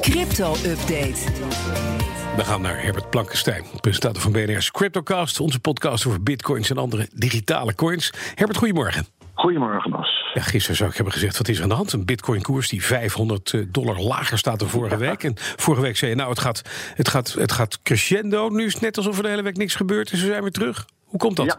[0.00, 1.18] Crypto-update.
[2.36, 7.08] We gaan naar Herbert Blankenstein, presentator van BNR's Cryptocast, onze podcast over bitcoins en andere
[7.14, 8.12] digitale coins.
[8.34, 9.06] Herbert, goedemorgen.
[9.34, 10.24] Goedemorgen, Bas.
[10.34, 11.92] Ja, gisteren zou ik hebben gezegd, wat is er aan de hand?
[11.92, 15.24] Een bitcoin-koers die 500 dollar lager staat dan vorige week.
[15.24, 16.62] En vorige week zei je, nou, het gaat,
[16.94, 18.48] het, gaat, het gaat crescendo.
[18.48, 20.52] Nu is het net alsof er de hele week niks gebeurt en ze zijn weer
[20.52, 20.86] terug.
[21.04, 21.46] Hoe komt dat?
[21.46, 21.58] Ja.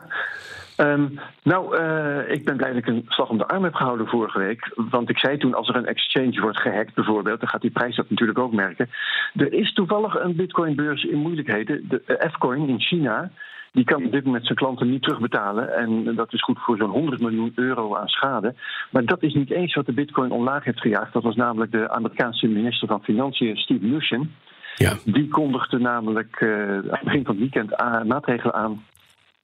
[0.80, 1.08] Ehm,
[1.44, 4.40] nou, eh, ik ben blij dat ik een slag om de arm heb gehouden vorige
[4.40, 4.72] week.
[4.76, 7.40] Want ik zei toen, als er een exchange wordt gehackt bijvoorbeeld...
[7.40, 8.90] dan gaat die prijs dat natuurlijk ook merken.
[9.36, 11.86] Er is toevallig een bitcoinbeurs in moeilijkheden.
[11.88, 13.32] De F-coin in China...
[13.72, 15.76] Die kan op dit moment zijn klanten niet terugbetalen.
[15.76, 18.56] En dat is goed voor zo'n 100 miljoen euro aan schade.
[18.92, 21.14] Maar dat is niet eens wat de bitcoin omlaag heeft gejaagd.
[21.14, 24.32] Dat was namelijk de Amerikaanse minister van Financiën, Steve Mnuchin.
[24.76, 24.94] Ja.
[25.06, 27.70] Die kondigde namelijk uh, aan het begin van het weekend
[28.08, 28.84] maatregelen aan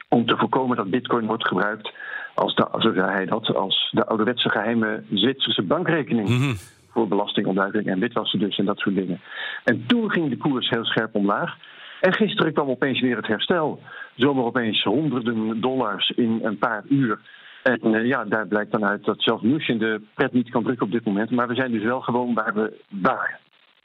[0.10, 1.92] om te voorkomen dat bitcoin wordt gebruikt
[2.36, 6.30] als, de, zo zei hij dat, als de ouderwetse geheime Zwitserse bankrekening.
[6.30, 6.54] Mhm.
[6.90, 9.22] Voor belastingontduiking en witwassen dus en dat soort dingen.
[9.64, 11.58] En toen ging de koers heel scherp omlaag.
[12.02, 13.80] En gisteren kwam opeens weer het herstel.
[14.16, 17.20] Zomaar opeens honderden dollars in een paar uur.
[17.64, 20.86] En uh, ja, daar blijkt dan uit dat zelfs Nushin de pret niet kan drukken
[20.86, 21.32] op dit moment.
[21.32, 23.40] Maar we zijn dus wel gewoon waar we waren.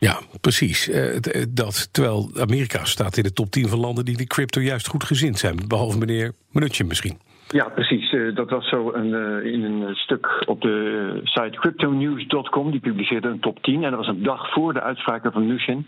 [0.09, 0.89] Ja, precies.
[0.89, 1.17] Uh,
[1.49, 5.05] dat, terwijl Amerika staat in de top 10 van landen die de crypto juist goed
[5.05, 5.57] gezind zijn.
[5.69, 7.19] Behalve meneer Mnuchin misschien.
[7.49, 8.13] Ja, precies.
[8.13, 12.71] Uh, dat was zo een, in een stuk op de site cryptonews.com.
[12.71, 13.75] Die publiceerde een top 10.
[13.85, 15.87] En dat was een dag voor de uitspraken van Nushin.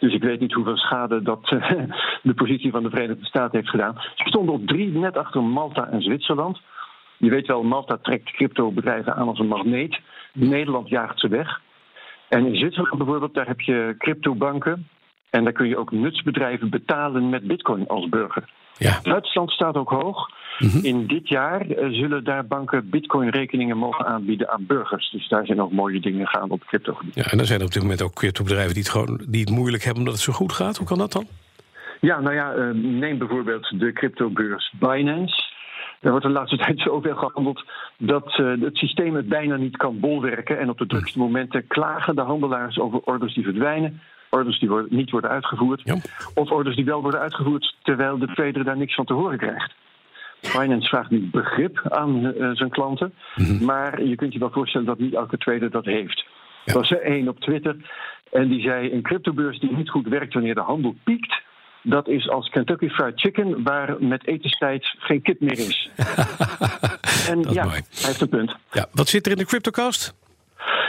[0.00, 1.48] Dus ik weet niet hoeveel schade dat
[2.28, 3.94] de positie van de Verenigde Staten heeft gedaan.
[4.14, 6.60] Ze stonden op drie, net achter Malta en Zwitserland.
[7.16, 10.00] Je weet wel, Malta trekt cryptobedrijven aan als een magneet.
[10.32, 11.60] Nederland jaagt ze weg.
[12.28, 14.88] En in Zwitserland bijvoorbeeld, daar heb je cryptobanken.
[15.30, 18.48] En daar kun je ook nutsbedrijven betalen met bitcoin als burger.
[18.78, 19.00] Ja.
[19.02, 20.30] Duitsland staat ook hoog.
[20.58, 20.84] Mm -hmm.
[20.84, 25.10] In dit jaar uh, zullen daar banken bitcoin-rekeningen mogen aanbieden aan burgers.
[25.10, 27.14] Dus daar zijn ook mooie dingen gaan op cryptogebied.
[27.14, 29.82] Ja, en er zijn op dit moment ook cryptobedrijven die het, gewoon, die het moeilijk
[29.82, 30.76] hebben omdat het zo goed gaat.
[30.76, 31.26] Hoe kan dat dan?
[32.00, 35.47] Ja, nou ja, uh, neem bijvoorbeeld de cryptobeurs Binance.
[36.00, 37.64] Er wordt de laatste tijd zoveel gehandeld
[37.98, 40.58] dat uh, het systeem het bijna niet kan bolwerken.
[40.58, 44.00] En op de drukste momenten klagen de handelaars over orders die verdwijnen.
[44.30, 45.80] Orders die worden, niet worden uitgevoerd.
[45.84, 45.96] Ja.
[46.34, 49.74] Of orders die wel worden uitgevoerd terwijl de trader daar niks van te horen krijgt.
[50.40, 53.14] Binance vraagt nu begrip aan uh, zijn klanten.
[53.34, 53.50] Mhm.
[53.50, 53.66] Mm -hmm.
[53.66, 56.26] Maar je kunt je wel voorstellen dat niet elke trader dat heeft.
[56.64, 56.72] Ja.
[56.72, 57.76] Er was er één op Twitter
[58.32, 61.42] en die zei: Een cryptobeurs die niet goed werkt wanneer de handel piekt.
[61.88, 65.90] Dat is als Kentucky Fried Chicken, waar met etenstijd geen kip meer is.
[67.30, 67.74] en is ja, mooi.
[67.74, 68.56] hij heeft een punt.
[68.70, 70.14] Ja, wat zit er in de CryptoCast?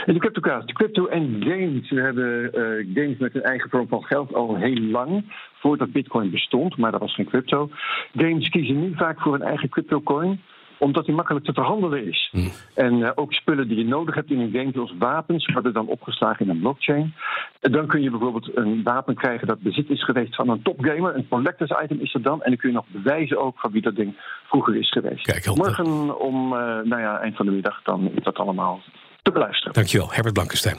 [0.06, 1.90] In de CryptoCast, de crypto en games.
[1.90, 5.32] We hebben uh, games met een eigen vorm van geld al heel lang.
[5.60, 7.70] Voordat Bitcoin bestond, maar dat was geen crypto.
[8.16, 10.40] Games kiezen nu vaak voor een eigen cryptocoin
[10.80, 12.28] omdat die makkelijk te verhandelen is.
[12.32, 12.50] Hmm.
[12.74, 15.86] En uh, ook spullen die je nodig hebt in een game, zoals wapens, worden dan
[15.86, 17.14] opgeslagen in een blockchain.
[17.60, 21.16] En dan kun je bijvoorbeeld een wapen krijgen dat bezit is geweest van een topgamer.
[21.16, 22.42] Een collectors item is er dan.
[22.42, 24.14] En dan kun je nog bewijzen ook van wie dat ding
[24.44, 25.22] vroeger is geweest.
[25.22, 28.80] Kijk, Morgen om uh, nou ja, eind van de middag dan is dat allemaal
[29.22, 29.72] te beluisteren.
[29.72, 30.76] Dankjewel, Herbert Blankenstein.